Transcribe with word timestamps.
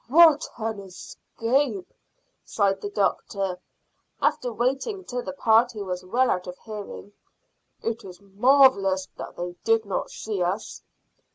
"What 0.07 0.47
an 0.57 0.79
escape!" 0.79 1.93
sighed 2.43 2.81
the 2.81 2.89
doctor, 2.89 3.59
after 4.19 4.51
waiting 4.51 5.03
till 5.03 5.21
the 5.21 5.31
party 5.31 5.83
was 5.83 6.03
well 6.03 6.31
out 6.31 6.47
of 6.47 6.57
hearing. 6.57 7.13
"It 7.83 8.03
is 8.03 8.19
marvellous 8.19 9.07
that 9.17 9.35
they 9.37 9.51
did 9.63 9.85
not 9.85 10.09
see 10.09 10.41
us." 10.41 10.81